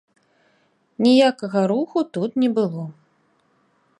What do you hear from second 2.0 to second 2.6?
тут не